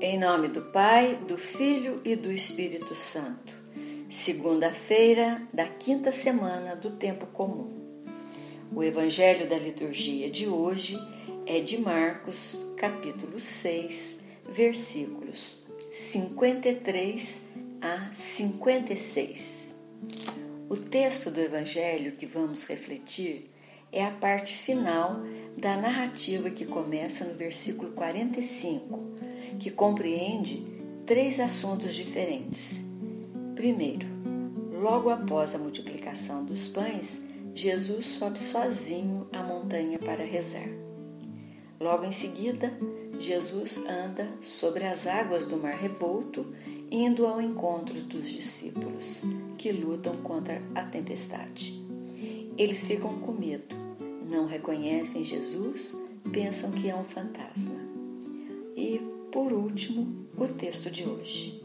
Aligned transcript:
Em 0.00 0.16
nome 0.16 0.46
do 0.46 0.62
Pai, 0.62 1.16
do 1.26 1.36
Filho 1.36 2.00
e 2.04 2.14
do 2.14 2.30
Espírito 2.30 2.94
Santo. 2.94 3.52
Segunda-feira 4.08 5.42
da 5.52 5.66
quinta 5.66 6.12
semana 6.12 6.76
do 6.76 6.92
tempo 6.92 7.26
comum. 7.26 7.98
O 8.72 8.84
evangelho 8.84 9.48
da 9.48 9.58
liturgia 9.58 10.30
de 10.30 10.46
hoje 10.46 10.96
é 11.44 11.58
de 11.58 11.78
Marcos, 11.78 12.64
capítulo 12.76 13.40
6, 13.40 14.22
versículos 14.48 15.66
53 15.92 17.48
a 17.80 18.12
56. 18.12 19.74
O 20.68 20.76
texto 20.76 21.28
do 21.28 21.40
evangelho 21.40 22.12
que 22.12 22.24
vamos 22.24 22.62
refletir 22.68 23.50
é 23.90 24.04
a 24.04 24.12
parte 24.12 24.54
final 24.54 25.22
da 25.56 25.76
narrativa 25.76 26.50
que 26.50 26.64
começa 26.64 27.24
no 27.24 27.34
versículo 27.34 27.90
45, 27.92 29.18
que 29.58 29.70
compreende 29.70 30.64
três 31.06 31.40
assuntos 31.40 31.94
diferentes. 31.94 32.84
Primeiro, 33.54 34.06
logo 34.80 35.10
após 35.10 35.54
a 35.54 35.58
multiplicação 35.58 36.44
dos 36.44 36.68
pães, 36.68 37.26
Jesus 37.54 38.06
sobe 38.06 38.38
sozinho 38.38 39.26
a 39.32 39.42
montanha 39.42 39.98
para 39.98 40.24
rezar. 40.24 40.68
Logo 41.80 42.04
em 42.04 42.12
seguida, 42.12 42.72
Jesus 43.18 43.84
anda 43.86 44.28
sobre 44.42 44.84
as 44.84 45.06
águas 45.06 45.46
do 45.46 45.56
mar 45.56 45.74
revolto, 45.74 46.46
indo 46.90 47.26
ao 47.26 47.40
encontro 47.40 47.94
dos 48.02 48.28
discípulos, 48.28 49.22
que 49.56 49.72
lutam 49.72 50.16
contra 50.18 50.62
a 50.74 50.82
tempestade. 50.82 51.82
Eles 52.56 52.84
ficam 52.84 53.18
com 53.18 53.32
medo 53.32 53.88
não 54.28 54.46
reconhecem 54.46 55.24
Jesus, 55.24 55.98
pensam 56.30 56.70
que 56.70 56.90
é 56.90 56.94
um 56.94 57.04
fantasma. 57.04 57.80
E, 58.76 59.00
por 59.32 59.52
último, 59.52 60.26
o 60.36 60.46
texto 60.46 60.90
de 60.90 61.04
hoje. 61.04 61.62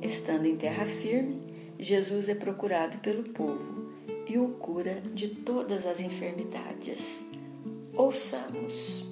Estando 0.00 0.46
em 0.46 0.56
terra 0.56 0.84
firme, 0.84 1.40
Jesus 1.78 2.28
é 2.28 2.34
procurado 2.34 2.98
pelo 2.98 3.24
povo 3.24 3.92
e 4.28 4.38
o 4.38 4.48
cura 4.48 5.02
de 5.12 5.28
todas 5.28 5.86
as 5.86 6.00
enfermidades. 6.00 7.26
Ouçamos. 7.94 9.04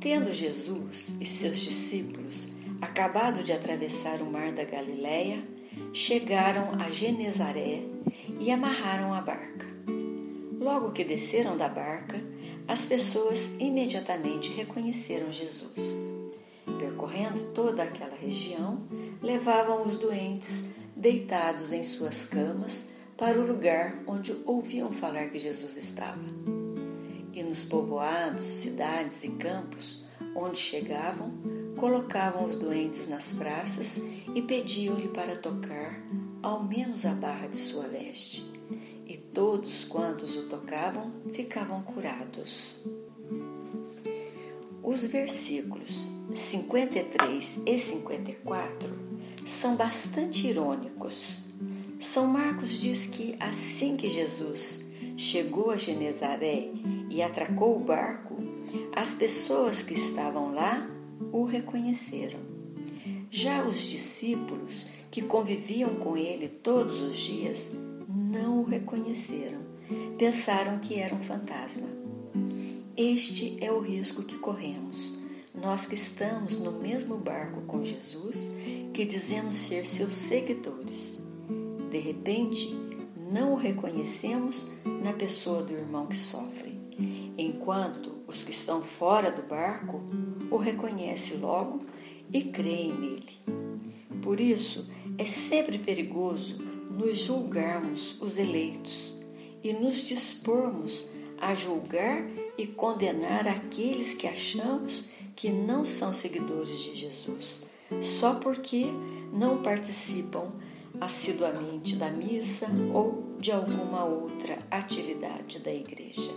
Tendo 0.00 0.32
Jesus 0.34 1.16
e 1.20 1.26
seus 1.26 1.58
discípulos 1.58 2.48
acabado 2.80 3.42
de 3.42 3.52
atravessar 3.52 4.20
o 4.20 4.26
mar 4.30 4.52
da 4.52 4.64
Galileia, 4.64 5.42
chegaram 5.92 6.80
a 6.80 6.90
Genezaré 6.90 7.82
e 8.38 8.50
amarraram 8.50 9.14
a 9.14 9.20
barca. 9.20 9.66
Logo 10.60 10.92
que 10.92 11.04
desceram 11.04 11.56
da 11.56 11.68
barca, 11.68 12.20
as 12.68 12.84
pessoas 12.86 13.54
imediatamente 13.58 14.52
reconheceram 14.52 15.32
Jesus. 15.32 16.15
Percorrendo 16.96 17.52
toda 17.52 17.82
aquela 17.82 18.16
região, 18.16 18.80
levavam 19.22 19.84
os 19.84 19.98
doentes 19.98 20.68
deitados 20.96 21.70
em 21.70 21.82
suas 21.82 22.24
camas 22.24 22.88
para 23.18 23.38
o 23.38 23.46
lugar 23.46 24.02
onde 24.06 24.34
ouviam 24.46 24.90
falar 24.90 25.28
que 25.28 25.38
Jesus 25.38 25.76
estava. 25.76 26.24
E 27.34 27.42
nos 27.42 27.64
povoados, 27.64 28.46
cidades 28.46 29.22
e 29.24 29.28
campos 29.32 30.06
onde 30.34 30.56
chegavam, 30.56 31.32
colocavam 31.76 32.46
os 32.46 32.56
doentes 32.56 33.06
nas 33.10 33.34
praças 33.34 33.98
e 34.34 34.40
pediam-lhe 34.40 35.08
para 35.08 35.36
tocar 35.36 36.00
ao 36.42 36.64
menos 36.64 37.04
a 37.04 37.12
barra 37.12 37.46
de 37.46 37.58
sua 37.58 37.88
veste 37.88 38.42
e 39.06 39.18
todos 39.18 39.84
quantos 39.84 40.34
o 40.38 40.44
tocavam 40.44 41.12
ficavam 41.30 41.82
curados. 41.82 42.78
Os 44.82 45.04
versículos 45.04 46.15
53 46.34 47.62
e 47.66 47.78
54 47.78 48.88
são 49.46 49.76
bastante 49.76 50.48
irônicos. 50.48 51.46
São 52.00 52.26
Marcos 52.26 52.80
diz 52.80 53.06
que 53.06 53.36
assim 53.40 53.96
que 53.96 54.08
Jesus 54.08 54.80
chegou 55.16 55.70
a 55.70 55.76
Genezaré 55.76 56.70
e 57.08 57.22
atracou 57.22 57.76
o 57.76 57.84
barco, 57.84 58.36
as 58.94 59.14
pessoas 59.14 59.82
que 59.82 59.94
estavam 59.94 60.54
lá 60.54 60.88
o 61.32 61.44
reconheceram. 61.44 62.40
Já 63.30 63.64
os 63.64 63.80
discípulos 63.80 64.88
que 65.10 65.22
conviviam 65.22 65.94
com 65.96 66.16
ele 66.16 66.48
todos 66.48 67.00
os 67.02 67.16
dias 67.16 67.72
não 68.08 68.60
o 68.60 68.64
reconheceram. 68.64 69.60
Pensaram 70.18 70.78
que 70.78 70.94
era 70.94 71.14
um 71.14 71.20
fantasma. 71.20 71.88
Este 72.96 73.56
é 73.62 73.70
o 73.70 73.78
risco 73.78 74.22
que 74.22 74.38
corremos. 74.38 75.25
Nós 75.56 75.86
que 75.86 75.94
estamos 75.94 76.58
no 76.58 76.72
mesmo 76.72 77.16
barco 77.16 77.62
com 77.62 77.82
Jesus, 77.82 78.54
que 78.92 79.06
dizemos 79.06 79.56
ser 79.56 79.86
seus 79.86 80.12
seguidores. 80.12 81.22
De 81.90 81.98
repente, 81.98 82.76
não 83.32 83.54
o 83.54 83.56
reconhecemos 83.56 84.68
na 85.02 85.12
pessoa 85.12 85.62
do 85.62 85.72
irmão 85.72 86.06
que 86.06 86.16
sofre, 86.16 86.78
enquanto 87.38 88.12
os 88.26 88.44
que 88.44 88.50
estão 88.50 88.82
fora 88.82 89.30
do 89.30 89.42
barco 89.42 90.00
o 90.50 90.56
reconhecem 90.56 91.38
logo 91.38 91.80
e 92.32 92.44
creem 92.44 92.92
nele. 92.92 93.38
Por 94.22 94.40
isso, 94.40 94.90
é 95.16 95.24
sempre 95.24 95.78
perigoso 95.78 96.58
nos 96.90 97.18
julgarmos 97.18 98.20
os 98.20 98.38
eleitos 98.38 99.14
e 99.62 99.72
nos 99.72 100.06
dispormos 100.06 101.08
a 101.38 101.54
julgar 101.54 102.24
e 102.56 102.66
condenar 102.66 103.46
aqueles 103.46 104.14
que 104.14 104.26
achamos 104.26 105.10
que 105.36 105.50
não 105.50 105.84
são 105.84 106.12
seguidores 106.12 106.80
de 106.80 106.96
Jesus, 106.96 107.64
só 108.02 108.34
porque 108.34 108.86
não 109.32 109.62
participam 109.62 110.50
assiduamente 111.00 111.96
da 111.96 112.08
missa 112.08 112.66
ou 112.92 113.36
de 113.38 113.52
alguma 113.52 114.04
outra 114.04 114.58
atividade 114.70 115.58
da 115.58 115.72
igreja. 115.72 116.32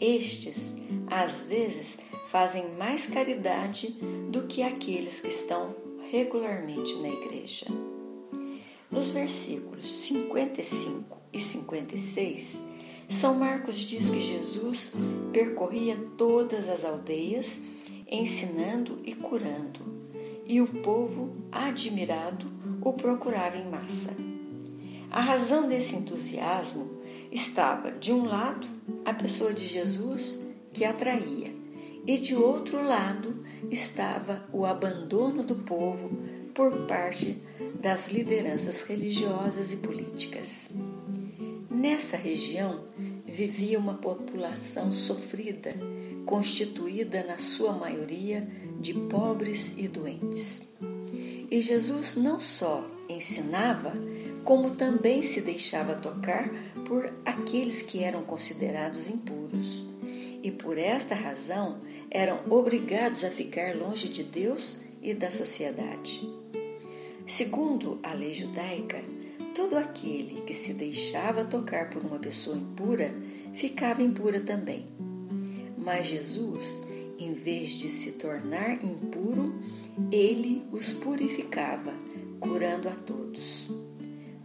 Estes, 0.00 0.76
às 1.06 1.46
vezes, 1.46 1.98
fazem 2.28 2.72
mais 2.74 3.06
caridade 3.06 3.98
do 4.30 4.42
que 4.42 4.62
aqueles 4.62 5.20
que 5.20 5.28
estão 5.28 5.74
regularmente 6.10 6.94
na 6.96 7.08
igreja. 7.08 7.66
Nos 8.90 9.10
versículos 9.10 9.86
55 10.02 11.18
e 11.32 11.40
56, 11.40 12.58
São 13.10 13.34
Marcos 13.34 13.76
diz 13.76 14.10
que 14.10 14.22
Jesus 14.22 14.92
percorria 15.32 15.96
todas 16.16 16.68
as 16.68 16.84
aldeias, 16.84 17.60
ensinando 18.10 19.00
e 19.04 19.14
curando, 19.14 19.80
e 20.46 20.60
o 20.60 20.66
povo, 20.66 21.36
admirado, 21.52 22.46
o 22.80 22.92
procurava 22.92 23.56
em 23.56 23.68
massa. 23.68 24.16
A 25.10 25.20
razão 25.20 25.68
desse 25.68 25.96
entusiasmo 25.96 26.88
estava, 27.30 27.92
de 27.92 28.12
um 28.12 28.24
lado, 28.24 28.66
a 29.04 29.12
pessoa 29.12 29.52
de 29.52 29.66
Jesus 29.66 30.40
que 30.72 30.84
atraía, 30.84 31.54
e 32.06 32.16
de 32.16 32.34
outro 32.34 32.82
lado 32.82 33.44
estava 33.70 34.48
o 34.52 34.64
abandono 34.64 35.42
do 35.42 35.56
povo 35.56 36.10
por 36.54 36.86
parte 36.86 37.36
das 37.80 38.10
lideranças 38.10 38.82
religiosas 38.82 39.72
e 39.72 39.76
políticas. 39.76 40.70
Nessa 41.70 42.16
região 42.16 42.84
vivia 43.26 43.78
uma 43.78 43.94
população 43.94 44.90
sofrida, 44.90 45.74
constituída 46.28 47.24
na 47.24 47.38
sua 47.38 47.72
maioria 47.72 48.46
de 48.78 48.92
pobres 48.92 49.78
e 49.78 49.88
doentes. 49.88 50.68
E 51.50 51.62
Jesus 51.62 52.16
não 52.16 52.38
só 52.38 52.86
ensinava, 53.08 53.94
como 54.44 54.72
também 54.72 55.22
se 55.22 55.40
deixava 55.40 55.94
tocar 55.94 56.50
por 56.86 57.10
aqueles 57.24 57.80
que 57.80 58.04
eram 58.04 58.24
considerados 58.24 59.08
impuros. 59.08 59.86
E 60.42 60.50
por 60.50 60.76
esta 60.76 61.14
razão 61.14 61.80
eram 62.10 62.40
obrigados 62.50 63.24
a 63.24 63.30
ficar 63.30 63.74
longe 63.74 64.06
de 64.10 64.22
Deus 64.22 64.80
e 65.00 65.14
da 65.14 65.30
sociedade. 65.30 66.28
Segundo 67.26 67.98
a 68.02 68.12
lei 68.12 68.34
judaica, 68.34 69.00
todo 69.54 69.78
aquele 69.78 70.42
que 70.42 70.52
se 70.52 70.74
deixava 70.74 71.46
tocar 71.46 71.88
por 71.88 72.04
uma 72.04 72.18
pessoa 72.18 72.54
impura 72.54 73.14
ficava 73.54 74.02
impura 74.02 74.40
também. 74.40 75.07
Mas 75.88 76.06
Jesus, 76.06 76.84
em 77.18 77.32
vez 77.32 77.70
de 77.70 77.88
se 77.88 78.12
tornar 78.12 78.84
impuro, 78.84 79.58
ele 80.12 80.62
os 80.70 80.92
purificava, 80.92 81.94
curando 82.38 82.90
a 82.90 82.92
todos. 82.92 83.68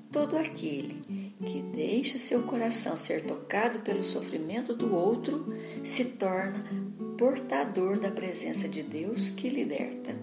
Todo 0.09 0.37
aquele 0.37 1.01
que 1.41 1.61
deixa 1.75 2.17
seu 2.17 2.43
coração 2.43 2.95
ser 2.95 3.25
tocado 3.25 3.79
pelo 3.79 4.01
sofrimento 4.01 4.73
do 4.73 4.95
outro 4.95 5.53
se 5.83 6.05
torna 6.05 6.63
portador 7.17 7.99
da 7.99 8.09
presença 8.09 8.69
de 8.69 8.81
Deus 8.81 9.31
que 9.31 9.49
liberta 9.49 10.15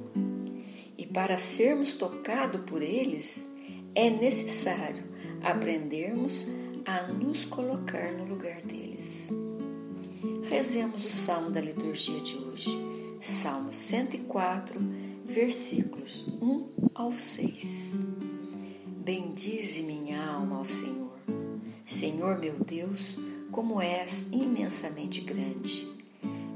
para 1.13 1.39
sermos 1.39 1.95
tocados 1.95 2.61
por 2.63 2.83
eles, 2.83 3.51
é 3.95 4.09
necessário 4.09 5.03
aprendermos 5.43 6.49
a 6.87 7.03
nos 7.03 7.45
colocar 7.45 8.13
no 8.13 8.25
lugar 8.25 8.63
deles. 8.63 9.29
Rezemos 10.61 11.07
o 11.07 11.11
salmo 11.11 11.51
da 11.51 11.59
liturgia 11.59 12.21
de 12.21 12.37
hoje, 12.37 12.71
Salmo 13.19 13.73
104, 13.73 14.79
versículos 15.25 16.29
1 16.39 16.69
ao 16.95 17.15
6. 17.15 18.05
Bendize 18.87 19.81
minha 19.81 20.23
alma 20.23 20.59
ao 20.59 20.67
Senhor. 20.67 21.19
Senhor 21.87 22.39
meu 22.39 22.63
Deus, 22.63 23.17
como 23.51 23.81
és 23.81 24.31
imensamente 24.31 25.23
grande. 25.23 25.89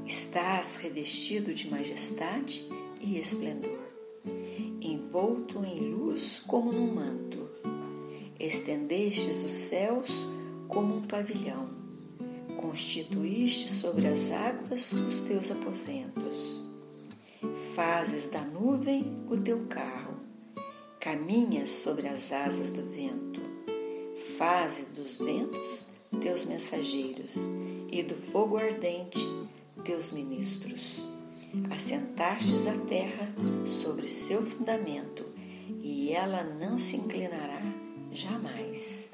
Estás 0.05 0.77
revestido 0.77 1.51
de 1.51 1.67
majestade 1.67 2.69
e 3.01 3.17
esplendor, 3.17 3.87
envolto 4.79 5.65
em 5.65 5.79
luz 5.79 6.43
como 6.45 6.71
num 6.71 6.93
manto. 6.93 7.49
Estendestes 8.39 9.43
os 9.43 9.53
céus 9.53 10.11
como 10.67 10.97
um 10.97 11.01
pavilhão, 11.01 11.84
constituíste 12.65 13.71
sobre 13.71 14.07
as 14.07 14.31
águas 14.31 14.91
os 14.91 15.21
teus 15.21 15.51
aposentos. 15.51 16.61
Fazes 17.75 18.27
da 18.27 18.41
nuvem 18.41 19.23
o 19.29 19.37
teu 19.37 19.65
carro, 19.67 20.15
caminhas 20.99 21.69
sobre 21.69 22.07
as 22.07 22.31
asas 22.31 22.71
do 22.71 22.81
vento. 22.89 23.41
Fazes 24.37 24.87
dos 24.87 25.19
ventos 25.19 25.87
teus 26.21 26.45
mensageiros 26.45 27.35
e 27.91 28.01
do 28.01 28.15
fogo 28.15 28.57
ardente 28.57 29.19
teus 29.83 30.11
ministros. 30.11 31.03
Assentastes 31.69 32.67
a 32.67 32.77
terra 32.89 33.31
sobre 33.65 34.09
seu 34.09 34.45
fundamento, 34.45 35.23
e 35.81 36.11
ela 36.11 36.43
não 36.43 36.77
se 36.79 36.97
inclinará 36.97 37.61
jamais. 38.11 39.13